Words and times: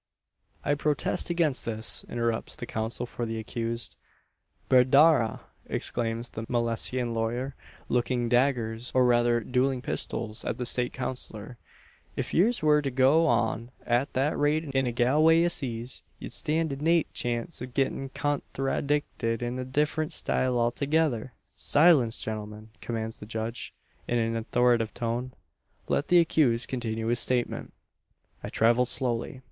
"I 0.65 0.73
protest 0.73 1.29
against 1.29 1.63
this!" 1.63 2.03
interrupts 2.09 2.55
the 2.55 2.65
counsel 2.65 3.05
for 3.05 3.23
the 3.23 3.37
accused. 3.37 3.97
"Bedarrah!" 4.67 5.41
exclaims 5.67 6.31
the 6.31 6.41
Milesian 6.49 7.13
lawyer, 7.13 7.53
looking 7.87 8.27
daggers, 8.27 8.91
or 8.95 9.05
rather 9.05 9.41
duelling 9.41 9.83
pistols, 9.83 10.43
at 10.43 10.57
the 10.57 10.65
State 10.65 10.91
counsellor; 10.91 11.59
"if 12.15 12.33
yez 12.33 12.63
were 12.63 12.81
to 12.81 12.89
go 12.89 13.27
on 13.27 13.69
at 13.85 14.13
that 14.13 14.35
rate 14.39 14.63
in 14.73 14.87
a 14.87 14.91
Galway 14.91 15.43
assize, 15.43 16.01
ye'd 16.17 16.33
stand 16.33 16.71
a 16.73 16.77
nate 16.77 17.13
chance 17.13 17.61
of 17.61 17.75
gettin' 17.75 18.09
conthradicted 18.09 19.43
in 19.43 19.59
a 19.59 19.63
different 19.63 20.13
style 20.13 20.57
altogether!" 20.57 21.33
"Silence, 21.53 22.19
gentlemen!" 22.19 22.71
commands 22.81 23.19
the 23.19 23.27
judge, 23.27 23.71
in 24.07 24.17
an 24.17 24.35
authoritative 24.35 24.95
tone. 24.95 25.31
"Let 25.87 26.07
the 26.07 26.17
accused 26.19 26.67
continue 26.69 27.05
his 27.05 27.19
statement." 27.19 27.71
"I 28.43 28.49
travelled 28.49 28.87
slowly. 28.87 29.39